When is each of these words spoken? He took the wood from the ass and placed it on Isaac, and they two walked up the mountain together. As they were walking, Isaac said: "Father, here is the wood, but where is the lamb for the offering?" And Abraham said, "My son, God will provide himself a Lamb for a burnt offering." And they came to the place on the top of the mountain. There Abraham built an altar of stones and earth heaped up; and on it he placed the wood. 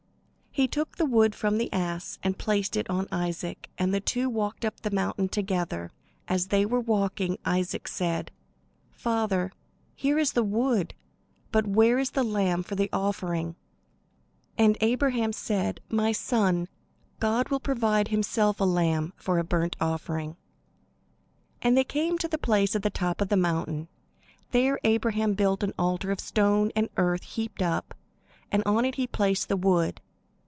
He 0.53 0.67
took 0.67 0.97
the 0.97 1.05
wood 1.05 1.33
from 1.33 1.57
the 1.57 1.71
ass 1.71 2.19
and 2.23 2.37
placed 2.37 2.75
it 2.75 2.89
on 2.89 3.07
Isaac, 3.09 3.69
and 3.77 3.93
they 3.93 4.01
two 4.01 4.29
walked 4.29 4.65
up 4.65 4.81
the 4.81 4.91
mountain 4.91 5.29
together. 5.29 5.91
As 6.27 6.47
they 6.47 6.65
were 6.65 6.81
walking, 6.81 7.37
Isaac 7.45 7.87
said: 7.87 8.31
"Father, 8.91 9.53
here 9.95 10.19
is 10.19 10.33
the 10.33 10.43
wood, 10.43 10.93
but 11.53 11.65
where 11.65 11.97
is 11.99 12.11
the 12.11 12.21
lamb 12.25 12.63
for 12.63 12.75
the 12.75 12.89
offering?" 12.91 13.55
And 14.57 14.77
Abraham 14.81 15.31
said, 15.31 15.79
"My 15.89 16.11
son, 16.11 16.67
God 17.21 17.47
will 17.47 17.61
provide 17.61 18.09
himself 18.09 18.59
a 18.59 18.65
Lamb 18.65 19.13
for 19.15 19.39
a 19.39 19.45
burnt 19.45 19.77
offering." 19.79 20.35
And 21.61 21.77
they 21.77 21.85
came 21.85 22.17
to 22.17 22.27
the 22.27 22.37
place 22.37 22.75
on 22.75 22.81
the 22.81 22.89
top 22.89 23.21
of 23.21 23.29
the 23.29 23.37
mountain. 23.37 23.87
There 24.51 24.81
Abraham 24.83 25.33
built 25.33 25.63
an 25.63 25.71
altar 25.79 26.11
of 26.11 26.19
stones 26.19 26.73
and 26.75 26.89
earth 26.97 27.23
heaped 27.23 27.61
up; 27.61 27.93
and 28.51 28.61
on 28.65 28.83
it 28.83 28.95
he 28.95 29.07
placed 29.07 29.47
the 29.47 29.55
wood. 29.55 30.01